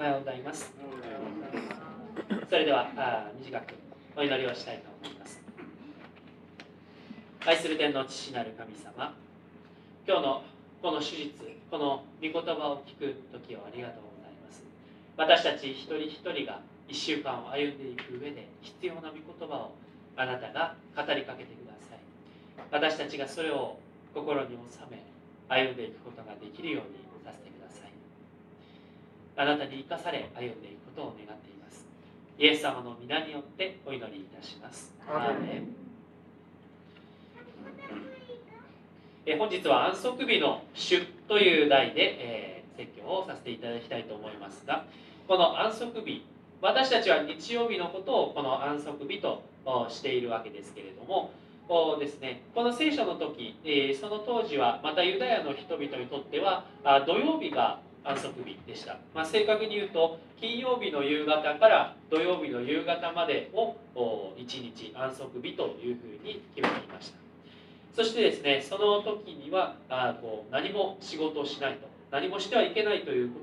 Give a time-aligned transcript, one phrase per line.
[0.00, 0.72] おはようございます。
[2.48, 3.74] それではあ短く
[4.16, 5.38] お祈りをしたいと思います。
[7.44, 9.12] 愛する天の父なる神様
[10.08, 10.42] 今日の
[10.80, 11.34] この手術
[11.70, 12.40] この御言葉
[12.72, 14.64] を聞く時をありがとうございます。
[15.18, 19.72] 私たち一人一人が1週間を歩んでいく上で必要な御言葉を
[20.16, 21.98] あなたが語りかけてください。
[22.72, 23.76] 私たちがそれを
[24.14, 25.04] 心に収め
[25.50, 27.59] 歩んでいくことができるようにさせてください。
[29.40, 31.86] あなたに生かされ歩んでいくことを願っています。
[32.38, 34.92] イエス様の皆によってお祈りいたします。
[35.08, 35.68] アーメン。
[39.24, 44.84] え本日は安息日の主という題で、えー、説教をさせていただきたいと思いますが
[45.28, 46.24] この安息日
[46.60, 49.42] 私たちは日曜日のことをこの安息日と
[49.88, 51.32] しているわけですけれども
[52.00, 56.64] ですね、この聖書の時、えその当時はまたユダヤの人々にとっては
[57.06, 67.20] 土曜日が安息日でした、まあ、正確に言うと金曜日の夕方から土曜日の夕方までを1日安息日というふうに決めていました。
[67.94, 73.40] そしてですねその時にはあこう何も仕事をしないと何もしてはいけないというこ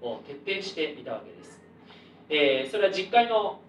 [0.00, 1.60] とを徹底していたわけです、
[2.28, 3.60] えー、それは実会の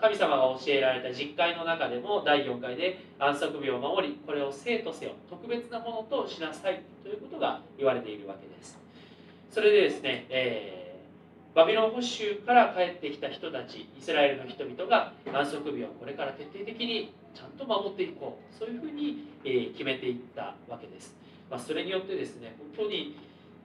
[0.00, 8.87] 神様が教えられた実会の中でも第4回で安息日を守りこれを生とせよ特別なものとしなさいということが言われているわけです。
[9.50, 18.48] それでですね、えー、バビロン保守から帰ってきた人たちイスラエルの人々が安息日をこれから徹底的にちゃんと守っていこう。
[18.58, 21.14] そういうふうに、え決めていったわけです、
[21.48, 23.16] まあ、それによってですね本当に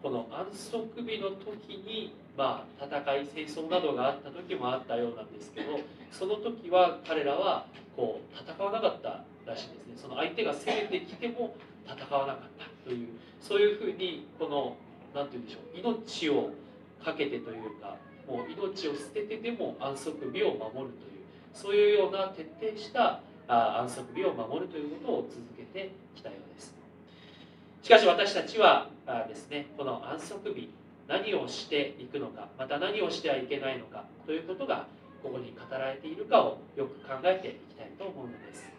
[0.04, 5.80] この安息日の時に、まあ、戦い戦争などがあった時もあったようなんですけど
[6.12, 9.94] その時は彼らはこう戦わなかったらしいですね。
[9.96, 13.08] その相手が攻めてきても戦わなかったという
[13.42, 14.76] そういうふうにこの
[15.14, 15.80] 何て言うんでしょう。
[15.80, 16.52] 命を
[17.04, 17.98] 懸けてというか
[18.28, 21.14] もう命を捨ててでも安息日を守るという
[21.54, 26.74] そういうような徹底した安息日を守るということを続けてきたようです。
[27.82, 28.88] しかし私たちは
[29.28, 30.70] ですねこの安息日
[31.08, 34.88] 何をしていくのかまた何をしてはいけないのかということが
[35.22, 38.72] ここに語られているかをよく考えていきたいと思うのです。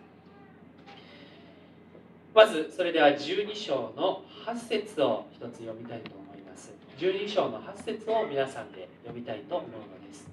[2.34, 6.23] まずそれでは12章の8節を一つ読みたいと思います。
[6.98, 10.28] 12章の8節を皆さんで読みたいと思うのです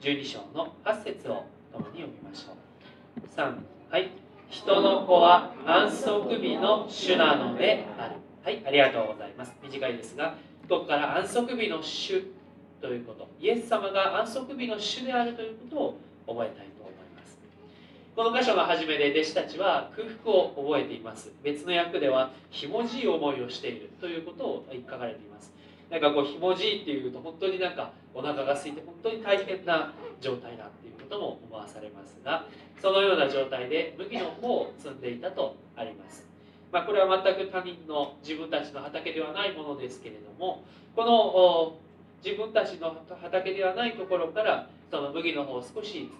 [0.00, 3.56] 12章の8節を共に読みましょう3
[3.90, 4.22] はい
[4.52, 8.16] 人の子は安息日の主なのである。
[8.44, 9.54] はい、ありがとうございます。
[9.62, 10.34] 短いですが、
[10.68, 12.22] ここから安息日の主
[12.82, 15.96] ということ、イエス様が安息日の主であるというこ
[16.26, 16.71] とを覚えたい。
[18.14, 21.32] この箇所の初めで弟子たちは空腹を覚えています。
[21.42, 25.52] 別の訳では、ひもじい思いをしているということを書かれています。
[25.92, 32.46] なんかこうひもじいっていうと本当になんかお腹が空いて本当に大変な状態だっていうことも思わされますが
[32.80, 36.24] そのような状態で麦の方を積んでいたとあります、
[36.72, 40.64] まあ、これは全く他人の自分たちの畑ではないものですけれども
[40.96, 41.76] この
[42.24, 46.10] 自分たちの畑ではないところからその麦の方を少し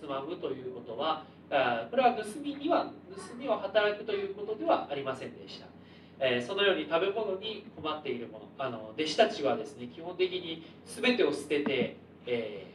[0.00, 5.66] つまむということはこれは盗みには盗みを働くということではありませんでした。
[6.20, 11.96] えそのように食べ物に困っているものあの弟子たちはですね基本的に全てを捨てて、
[12.26, 12.66] え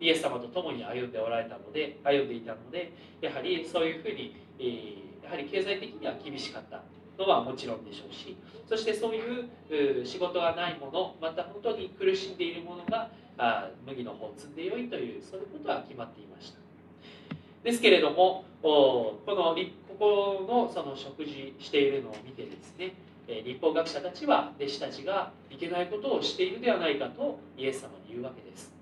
[0.00, 6.82] ー、イエス様と共に歩んでおられたので歩んでいたのでやはりそういうふうに、えー、やはり経済的には厳しかった
[7.16, 8.36] のはもちろんでしょうし
[8.68, 16.67] そしてそういう仕事がないものまた本当に苦しんでいるものがあ麦の方を積んでよいというそういうことは決まっていました。
[17.68, 22.94] ですけれどもこの立このその食事しているのを見てですね
[23.44, 28.72] 立法学者たちは弟子たちがいけないことをしているではないかとイエス様に言うわけです。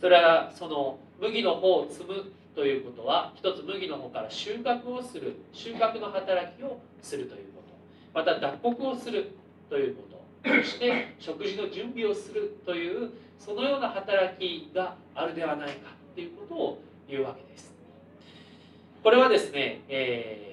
[0.00, 7.74] それはその麦の方を摘むということは一つ麦の方から収穫をする収穫の働きをするということ。
[8.14, 9.32] また脱穀をする
[9.68, 10.02] というこ
[10.44, 10.48] と。
[10.48, 13.10] そして食事の準備をするという
[13.40, 17.79] そのような働きがあるではないかということを言うわけです。
[19.02, 20.50] これはですね、えー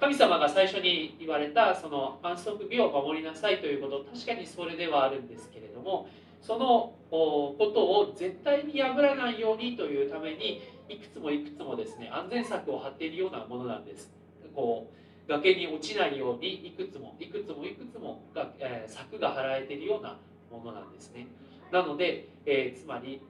[0.00, 6.08] 神様が最初に言われたその安息日を守りなさいということ確かにそれではあるんですけれども
[6.40, 14.10] そのことを絶対に破らないようにというためにいくつもいくつもですね安全策を張っているようなものなんです。
[14.54, 20.18] こう崖に落ちないようにいくつもいくつもいくつもが、えー、柵が張られているような
[20.50, 21.28] ものなんですね。
[21.70, 23.22] なので、えー、つまり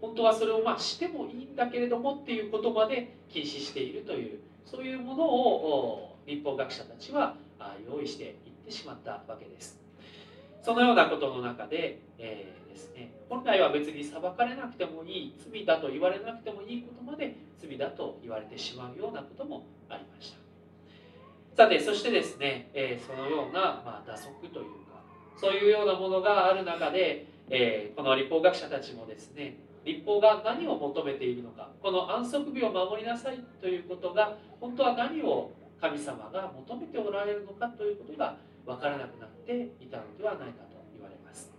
[0.00, 7.36] 本当はそれをまあしてもいいんだけれどもっていうことまで禁止しているというそういうものを立法学者たちは
[7.88, 8.32] 用意していっ
[8.64, 9.80] てしまったわけです。
[10.62, 20.38] そのようなことの中で、えー、ですね、本来は別に裁かれなくてもいい罪だと言われなくてもいいことまで罪だと言われてしまうようなこともありました。
[21.56, 25.00] さてそしてですね、えー、そのような、まあ、打足というか
[25.36, 29.56] そういうようなものがある中で、えー、この立法学者たちもですね
[29.86, 38.36] 立法が何を求めているのかこの安息日を守りなさいということが本当は何を神様が求めておられるのかということが
[38.66, 41.52] 分からなくなっていたのではないかと言われます。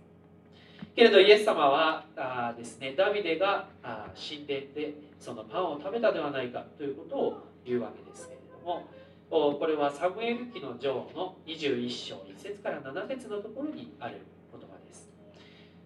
[0.94, 8.84] けれどイエス様はあですねダビデがあ神殿でそのパンを食べたではないかということを言うわけですけれども
[9.30, 14.20] これはサムエル記の女王の21章1節から7節のところにある
[14.52, 15.08] 言葉です。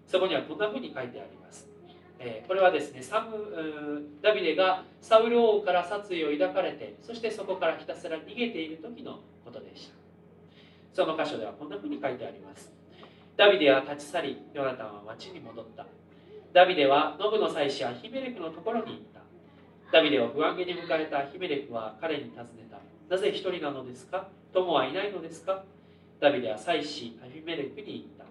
[0.09, 1.72] そこにはこんなふうに書いてあります。
[2.25, 9.95] えこれはですねサムダビデがサウル王から殺意を抱かれてそしてそこからひたすら逃げている時のことでした。
[10.95, 12.73] その箇所ではこんなふうに書いてあります。
[13.37, 15.87] ダビデは立ち去りヨナタンは町に戻った。
[16.53, 19.21] ダビデはノブの妻子アヒメレクのところに行った。
[19.91, 22.79] ダビデを不安げに迎えたアヒメレクは彼に尋ねた。
[23.09, 24.29] なぜ一人なのですか？
[24.53, 25.65] 友はいないのですか？
[26.21, 28.22] ダビデは妻子アヒメレクに言った。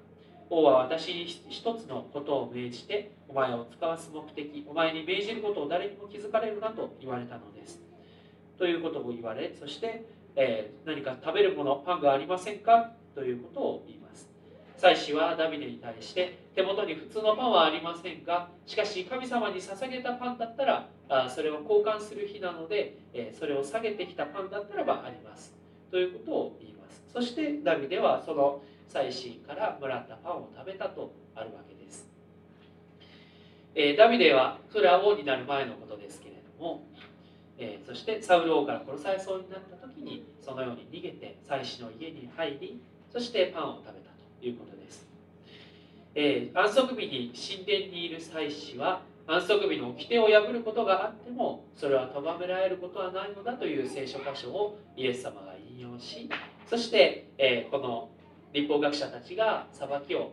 [0.52, 7.82] 王は私に一つのことを命じてお前を使わす目的お前に命じることを誰にも気づかれるなと言われたのです。
[8.58, 10.06] ということを言われそして、
[10.36, 12.92] えー、何か食べるものパンがありませんか？
[13.16, 14.30] ということを言います。
[14.78, 25.56] 祭司はダビデに対して手元に普通のパンはありませんがしかし神様に捧げたパンだったらあそれを交換する日なので、えー、それを下げてきたパンだったらばあります。
[25.90, 27.04] ということを言います。
[27.14, 28.62] そしてダビデはその
[28.92, 32.06] 祭司からもらったパンを食べたとあるわけです、
[33.74, 36.84] えー、ダビデはそれは王になる前のことですけれども、
[37.58, 42.82] えー、そしてサウル王から殺されそうになった時にそのように逃げて祭司の家に入り
[43.14, 44.10] そしてパンを食べた
[44.40, 45.08] ということです、
[46.16, 56.30] えー、安息日に神殿にいる祭司は安息日の掟を破ることがあってもそれは咎められることはないのだという聖書箇所をイエス様が引用し
[56.70, 58.10] そして、えー、この
[58.54, 60.32] 立法学者たちが裁きを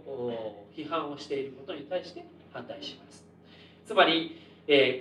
[0.76, 3.24] 批判をしていることに対して反対します。
[3.86, 4.40] つまり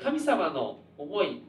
[0.01, 1.41] 神様の思い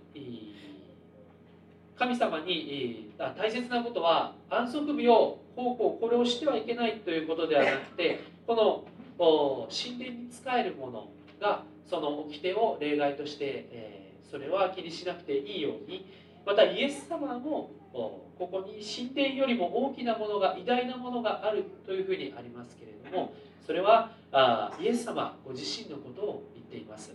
[1.98, 8.86] 神様に大切なことは安息日をこうこうこれをしてはいけないということではなくてこ
[9.18, 11.08] の神殿に仕えるもの
[11.40, 16.06] がその掟を例外としてそれは気にしなくていいように
[16.46, 23.32] またイエス様もここに神殿よりも大きなものが偉大なものがあるというふうにありますけれども
[23.66, 27.12] それはあイエス様ご自身のことを言っています、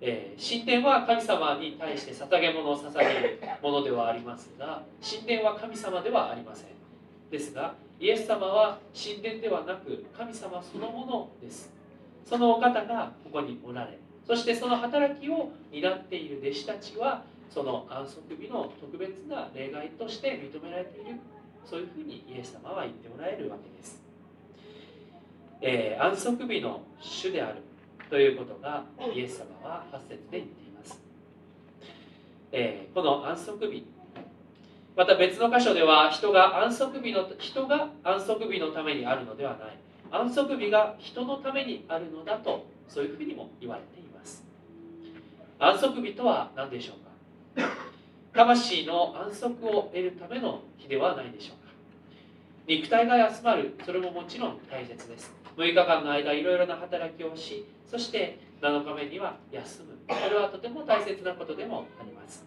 [0.00, 6.66] えー、神殿は神様に対して捧げ物を捧げるものではありますが神殿は神様ではありません。
[7.30, 11.70] ですがイエス様は神殿ではなく神様そのものです。
[12.24, 21.18] そのお方がここにおられそしてその働きを担っている弟子たちはその安息日の特別な例外として認められている
[21.66, 24.00] そういうふうにイエス様は言っておられるわけです、
[25.60, 27.56] えー、安息日の主である
[28.08, 31.00] ということがイエス様は8節で言っています、
[32.52, 33.84] えー、この安息日
[34.96, 39.78] また別の箇所では人が安息日の人が安息日のためにあるのではない。
[40.10, 44.44] 安息日が人のためにあるのだとそういうふうにも言われています。
[45.58, 47.09] 安息日とは何でしょうか？
[48.32, 51.72] 魂の安息を得るための日ではないでしょうか。
[52.66, 53.76] 肉体が休まる。
[53.84, 55.34] それももちろん大切です。
[55.56, 59.98] 6日間の間いろいろな働きをしそして7日目には休む。
[60.08, 62.44] それはとても大切なことでもあります。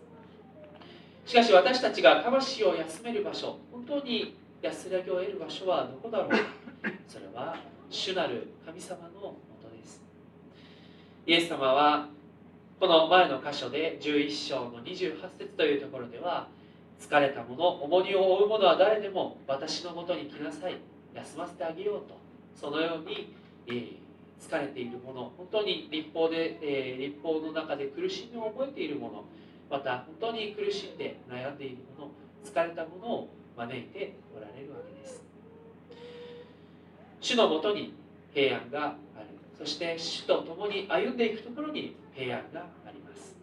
[1.25, 6.37] しかし私たちが魂を休める場所本当に安らぎを得る場所はどこだろうか。
[7.07, 7.55] それは
[7.89, 10.01] 主なる神様のもとです。
[11.25, 12.07] イエス様は
[12.79, 16.47] この前の箇所で11章の28節というところでは
[16.99, 20.77] 疲れた者重荷を負う者は誰でも私のもとに来なさい。
[21.13, 22.17] 休ませてあげようと。
[22.55, 23.33] そのように、
[23.67, 23.97] えー、
[24.39, 29.23] 疲れている者本当に立法で、えー、立法の中で苦しみを覚えている者
[29.69, 32.09] また本当に苦しんで悩んでいる者
[32.43, 35.23] 疲れた者を招いておられるわけです。
[37.21, 37.93] 主のもとに
[38.33, 39.42] 平安がある。
[39.57, 43.35] そして主と共に歩んでいくところに平安があります。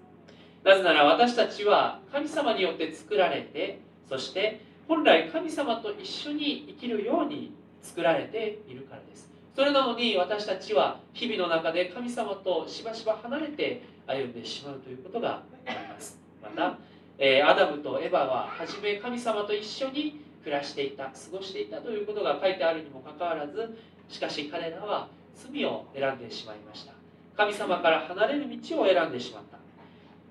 [0.64, 9.30] なぜなら私たちは神様によって作られてそして本来神様と一緒に生きるように作られているからです。
[9.54, 16.18] それなのに私たちは日々の中で神様としばしば離れて歩んでしまうということがあります。
[16.42, 16.78] また、
[17.18, 23.76] えアダムとエバは初め神様と一緒に暮らしていた過ごしていたということが書いてあるにもかかわらず
[24.08, 26.92] しかし彼らは罪を選んでしまいました。
[27.37, 29.58] 神様から離れる道を選んでしまった。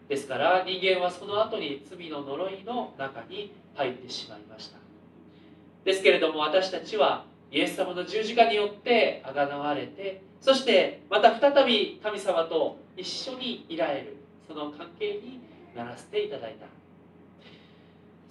[0.08, 4.78] ですから人間はその後に罪の呪いの中に入ってしまいました。
[5.86, 14.18] ですけれども私たちはイエス様の十字架によってあがなわれてそしてまた再び神様と一緒にいられる。
[14.48, 15.40] その関係に
[15.76, 16.66] ならせていただいた。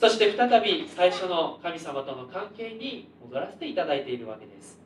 [0.01, 4.79] そして再び最初の神様との関係に戻らせていただいているわけです。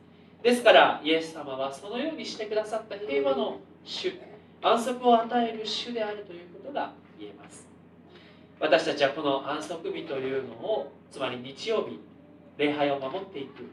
[0.43, 2.97] ですからイエス様はそのようにしてくださった。
[2.97, 4.13] 平和の主
[4.61, 7.65] 安息を与える主であるということが言えます。
[8.59, 11.99] 私たちはこの安息日というのをつまり日曜日
[12.57, 13.63] 礼拝を守っていく。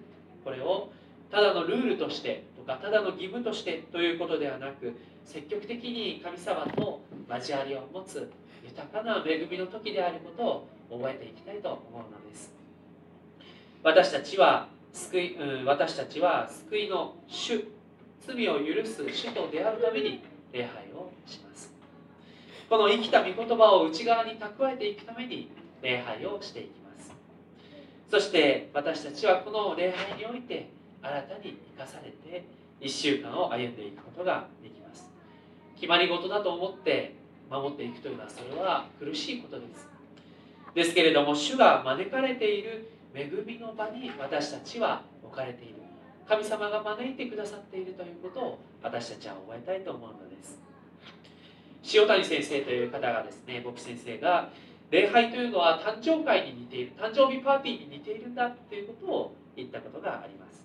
[0.45, 0.91] これを
[1.31, 8.31] ただのルールとしてとかただの義務としてということではなく積極的に神様と交わりを持つ
[8.65, 12.53] 豊かな恵みの時であることを覚えていきたいと思うのです。
[13.83, 17.64] 私たちは救い、私たちは救いの主
[18.26, 21.73] 罪を許す主と出会うために礼拝をします。
[22.68, 25.50] この生きた御言葉を内側に蓄えていくために
[25.82, 27.12] 礼拝をしていきます。
[28.11, 30.68] そして私たちはこの礼拝において
[31.02, 32.44] 新たに生かされて
[32.80, 35.11] 1週間を歩んでいくことができます。
[35.76, 37.14] 決まり事だと思って
[37.50, 39.88] 守っていくというのはそれは苦しいことです。
[40.75, 45.75] ですけれども主が招かれている恵みの場に私たちは置かれている。
[46.29, 50.59] 神様が招いてくださっているということを私たちは覚えたいと思うのです。
[51.93, 54.50] 塩谷先生という方がですね牧師先生が
[54.90, 60.64] 礼拝というのは誕生会に似ている誕生日パーティーに似ているんだということを言ったことがあります。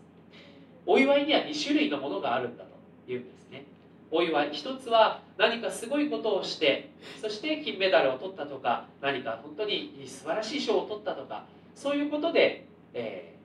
[0.85, 3.65] お祝いには2種類のものがあるんだというんですね。
[4.11, 13.35] お祝い一つは何かすごいことをしてそして金メダルを取ったとか何か本当に素晴らしい賞を取ったとかそういうことで、え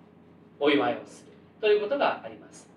[0.58, 1.32] ー、お祝いをする。
[1.60, 2.70] ということがあります。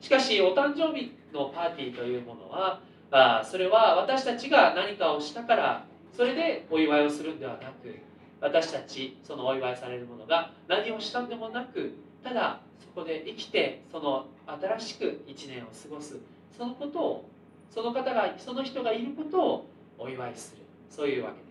[0.00, 2.80] しかしお誕生日のパーティーというものは
[3.10, 5.84] あそれは私たちが何かをしたから
[6.16, 7.98] それでお祝いをするんではなく
[8.40, 11.92] 私たちそのお祝いされるものが何をしたんでもなく
[12.24, 16.18] ただそこで生きてその新しく1年を過ごす。
[16.56, 17.28] そのことを
[17.70, 19.66] その方がその人がいることを
[19.98, 20.62] お祝いする。
[20.90, 21.49] そういうわけです。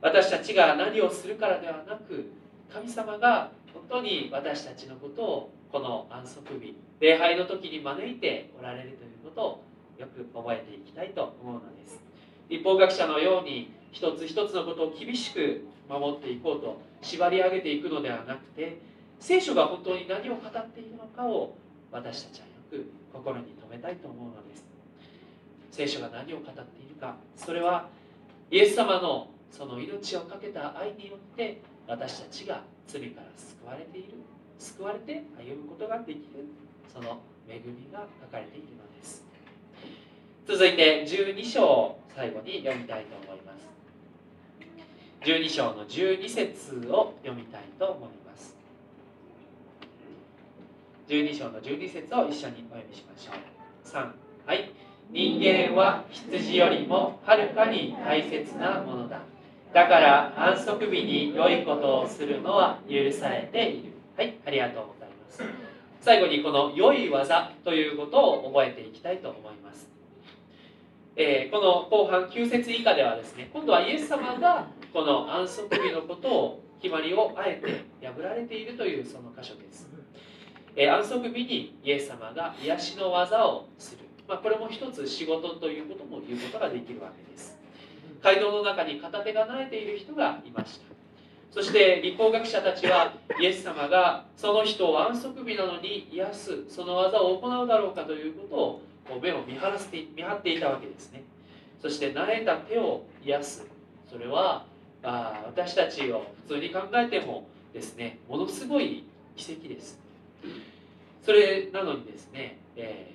[0.00, 2.30] 私たちが何をするからではなく
[2.72, 9.64] 神様が本当に私たちのことをこの安息日礼拝の時に招いておられるということを
[9.98, 12.00] よく覚えていきたいと思うのです。
[12.48, 18.78] 立法学者のように一つ一つのことを厳しく守っていこうと縛り上げていくのではなくて
[19.20, 21.54] 聖書が本当に何を語っているのかを
[21.90, 24.64] 私たちはよく心に留めたいと思うのです。
[25.72, 27.88] 聖書が何を語っているかそれは
[28.50, 34.08] イエス様のその命を懸けた愛によって私たちが罪から救われている。
[34.58, 36.46] 救われて歩むことができる。
[36.92, 39.24] その恵みが書かれているのです。
[40.46, 43.68] 続いて12章を最後に読みたいと思います。
[45.22, 48.56] 12章の12節を読みたいと思います。
[51.08, 53.88] 12章の12節を一緒にお読みしましょう。
[53.88, 54.12] 3
[54.46, 54.70] はい。
[55.10, 59.20] 人間は羊よりもはるかに大切なものだ。
[59.72, 63.92] だから安息日に良いことをするのは許されている。
[64.16, 65.68] はいありがとうございます。
[66.00, 69.88] 最後にこの良い技ということを覚えていきたいと思います、
[71.16, 77.60] えー、この後半9節以下ではですね今度はイエス様がこの安息日のことを決まりをあえ
[78.00, 79.88] て破られているというその箇所です。
[80.76, 87.57] え安息日にイエス様が癒しの技をする、まあ、これも一つ仕事ということも言うことができるわけです。
[88.22, 90.86] 街道の中に片手が慣れている人がいました。
[91.50, 101.22] そして立法学者たちはイエス様がその人を安息日なのに癒すその技を行うだろうかということを目を見張らせて見張っていたわけですね。
[101.80, 103.66] そして慣れた手を癒す。
[104.10, 104.64] それは
[105.02, 109.04] あ私たちを普通に考えてもですねものすごい
[109.36, 109.98] 奇跡です。
[111.24, 113.14] それなのにですね、え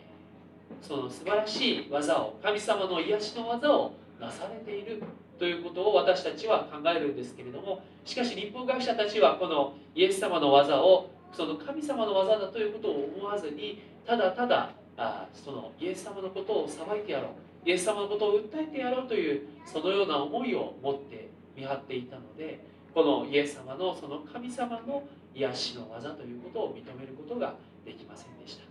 [0.84, 5.02] ー、その素晴らしい技を神様の癒しの技をなされている
[5.40, 17.30] ということを私たちは考えるんですけれどもしかし日本学者たちはこのイエス様の技をその神様の技だということを思わずにただただあそのイエス様のことを裁いてやろ
[17.66, 22.60] うイエス様のことを訴えてやろうというそのような思いを持って見張っていたので
[22.94, 25.04] このイエス様のその神様の
[25.34, 28.64] 癒しの技ということを認めることができませんでした。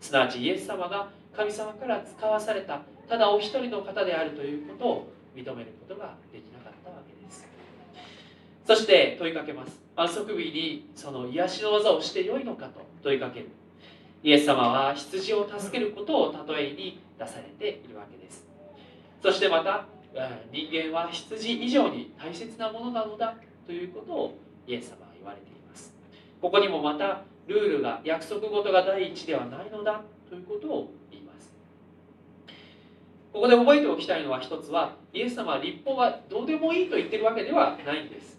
[0.00, 7.44] すなわちイエス様が神様から使わされたただお一人の方であるということを認めることができなかったわけです。
[8.64, 9.82] そして問いかけます。
[9.96, 13.50] 安息日にその癒しの技をしてよいのかと問いかける。
[14.22, 18.46] イエス様は羊を助けることを例えに出されているわけです。
[19.20, 19.86] そしてまた
[20.52, 23.34] 人間は羊以上に大切なものなのだ
[23.66, 24.38] ということを
[24.68, 25.92] イエス様は言われています。
[26.40, 30.99] ここにもまたルールが約束事が第一ではないのだということを
[33.32, 38.38] ここで覚えておきたいのは一つはイエス様は立法はどうでもいいと言ってるわけではないんです。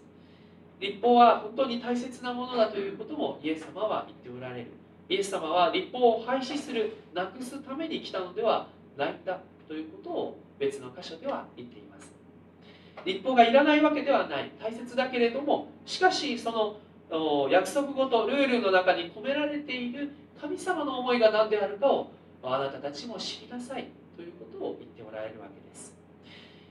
[0.80, 4.66] 立法は本当に大切なものだということもイエス様は言っておられる。
[5.08, 12.12] イエス様は立法を廃止するなくすために来たのではないんだということを別の箇所では言っています。
[13.04, 14.50] 立法がいらないわけではない。
[14.60, 16.52] 大切だけれどもしかしそ
[17.10, 22.10] の約束事ルールの中に込められている神様の思いが何であるかを
[22.42, 23.86] あなたたちも知りなさい。
[25.22, 25.94] られるわけです。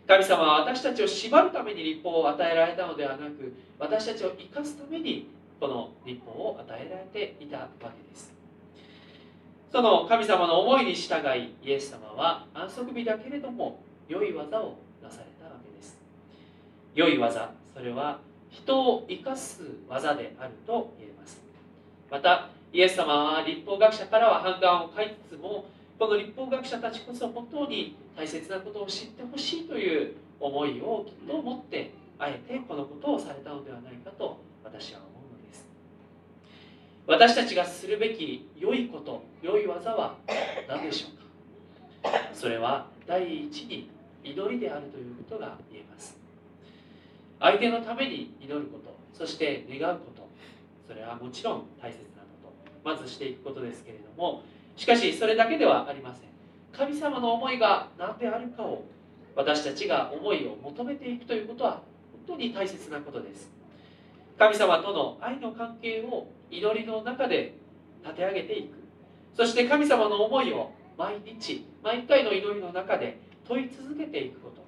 [0.07, 5.29] 神様は私たちを縛るために立法を与えられたのではなく私たちを生かすために
[5.59, 8.33] この立法を与えられていたわけです。
[9.71, 13.79] その神様の思いに従いイエス様は安息日だけれども
[14.09, 15.97] 良い技をなされたわけです。
[16.93, 21.41] 良い技それは人を生かす技であると言えます。
[22.09, 25.65] またイエス様は立法学者からは反感を買いつつも
[26.01, 35.63] この立法学者たちこそ本当に大切なことを知ってほしいという思いをきっと持ってあえてこのことをされたのではないかと私は思うのです。
[37.05, 40.15] 私たちがするべき良いこと良い技は
[40.67, 41.07] 何でしょ
[42.03, 42.09] うか？
[42.33, 43.91] それは第一に
[44.23, 46.17] 祈りであるということが言えます。
[47.39, 50.27] 相手のために祈ることそして願うこと
[50.87, 52.49] それはもちろん大切なこ
[52.83, 52.89] と。
[52.89, 54.41] まずしていくことですけれども
[54.75, 56.29] しかしそれだけではありません。
[56.71, 58.83] 神様の思いが何であるかを
[59.35, 61.81] 私たちが思いを求めていくということは
[62.27, 63.51] 本当に大切なことです。
[64.37, 67.53] 神様との愛の関係を祈りの中で
[68.03, 68.75] 立て上げていく。
[69.35, 74.61] そして神様の思いを毎日毎回の祈りの中で問い続けていくこと。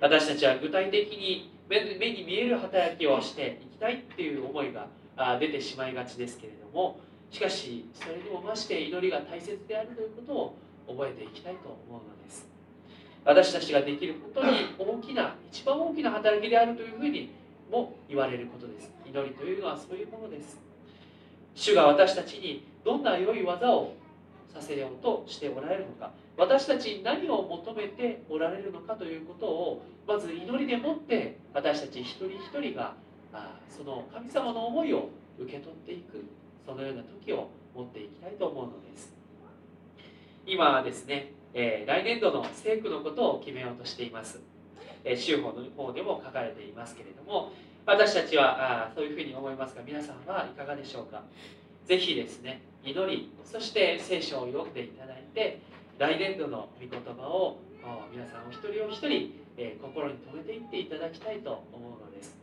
[0.00, 4.86] 私たちは具体的に目に見える働きをしていきたいっていう思いが
[5.38, 7.00] 出てしまいがちですけれども
[7.34, 12.46] しかしそれにも増して祈りが大切であるということを覚えていきたいと思うのです。
[13.24, 17.32] 私たちができる本当に大きな一番大きな働きであるというふうに
[17.72, 18.88] も言われることです。
[19.04, 20.60] 祈りというのはそういうものです。
[21.56, 23.94] 主が私たちにどんな良い技を
[24.54, 26.12] させようとしておられるのか。
[26.36, 32.94] 私たちに何を求めておられるのかということをまず祈りでもって私たち一人一人が
[33.68, 36.24] その神様の思いを受け取っていく。
[36.66, 39.12] そのような時を持っていきたいと思うのです。
[40.46, 44.40] 今ですね、えー、来年度の聖句のことを決めようとしています、
[45.02, 47.52] えー、州法の方でも書かれていますけれども
[47.86, 51.22] 私たちはあそういうふうに思いますが皆さんはいかがでしょうか。
[51.86, 55.60] ぜひですね祈りそして聖書を読んでいただいて
[55.98, 57.58] 来年度の御言葉を
[58.12, 62.36] 皆さんお一人お一人、えー、心に留めていっていただきたいと思うのです。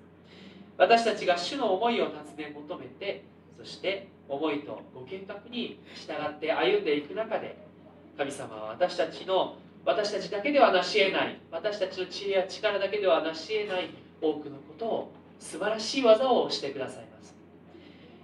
[0.77, 3.23] 私たちが主の思いを尋ね求めて
[3.63, 7.58] そして思いとご計画に従って歩んでいく中で
[8.17, 17.36] 神様は私たちの私たちだけではなし得ない私たちの知恵や力だけではなし得ない多くのことを素晴らしい技をしてくださいます。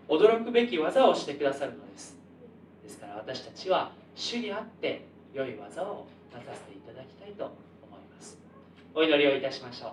[0.07, 2.15] 驚くべき技をしてくださるのです。
[2.83, 7.53] ですから私たちは主にあって良い技をなさせていただきたいと思
[7.97, 8.37] います。
[8.93, 9.91] お祈りをいたしましょう。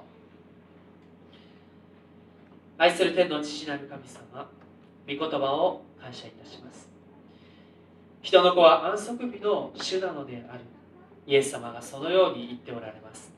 [2.76, 4.50] 愛する天の父なる神様
[5.06, 6.88] 御言葉を感謝いたします。
[8.22, 10.60] 人の子は安息日の主なのである。
[11.26, 13.32] イエス様がそのように言っておられます。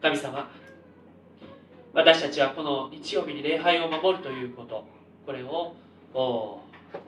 [0.00, 0.50] 神様
[1.92, 4.84] 私たちはこの日曜日に礼拝を守るということ。
[5.26, 5.74] これを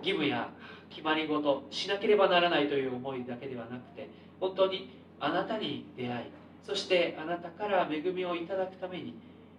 [0.03, 0.51] 義務や
[0.91, 6.25] 決まり事しなければならないという思いだけではなくて本当にあなたに出会い
[6.67, 9.15] そしてあなたから恵みをいただくために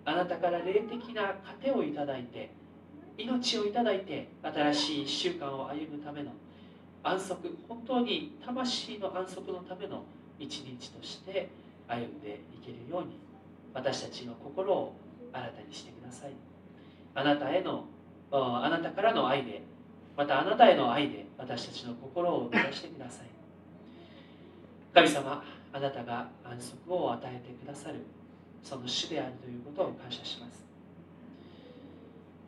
[0.05, 2.51] あなたから霊的な糧をいただいて
[3.19, 6.31] 命をいただいて新しい1週間を歩むための
[7.03, 10.03] 安息本当に魂の安息のための
[10.39, 11.49] 一日として
[11.87, 13.19] 歩んでいけるように
[13.73, 14.95] 私たちの心を
[15.33, 16.31] 新たにしてください。
[17.13, 17.85] あなたへの
[18.31, 19.61] あなたからの愛で
[20.15, 23.27] またあなたへの愛で私たちの心を満たしてください。
[24.93, 27.95] 神様あなたが安息を与えてくださる
[28.63, 30.68] その主であるということを感謝します。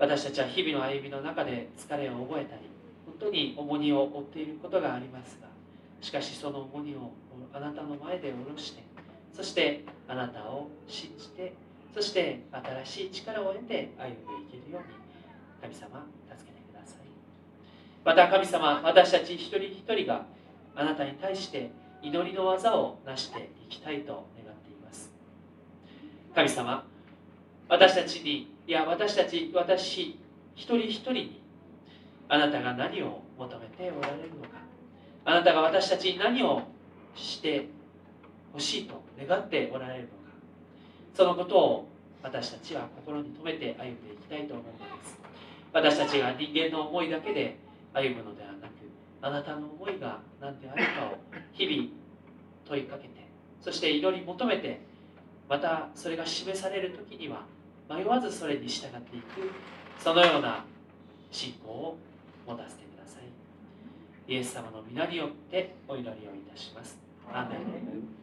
[0.02, 2.64] 私たちは日々の歩みの中で疲れを覚えたり
[3.06, 5.48] 本当に重荷を負っていることがありますが
[6.02, 7.12] しかしその重荷を
[7.54, 8.84] あなたの前で下ろして
[9.32, 11.54] そしてあなたを信じて
[11.94, 12.42] そして
[12.84, 14.10] 新しい力を得て歩ん
[14.50, 14.98] でいけるように
[15.62, 16.04] 神様
[16.36, 16.98] 助けてください。
[18.04, 20.26] また神様私たち一人一人が
[20.76, 21.70] あなたに対して
[22.02, 25.12] 祈りの技を成していきたいと願っています。
[26.34, 26.86] 神様
[27.70, 30.18] 私たちにいや私たち私
[30.56, 31.42] 一人一人に
[32.30, 34.62] あなたが何を求めておられるのか。
[35.26, 36.62] あなたが私たちに何を
[37.14, 37.68] して
[38.54, 40.14] ほしいと願っておられるのか。
[41.14, 41.88] そのことを
[42.24, 45.20] 私たちは心に留めて歩んでいきたいと思うのです。
[45.74, 47.58] 私たちが人間の思いだけで
[47.94, 48.72] 歩むのではなく
[49.22, 51.18] あなたの思いが何であるかを
[51.52, 51.90] 日々
[52.66, 53.28] 問いかけて
[53.60, 54.80] そして祈り求めて
[55.50, 57.44] またそれが示される時には
[57.90, 59.52] 迷わずそれに従っていく
[60.00, 60.66] そのような
[61.32, 61.98] 信仰を
[62.48, 64.32] 持たせてください。
[64.32, 66.98] イエス様の皆によってお祈りをいたします。
[67.32, 68.21] アーメン。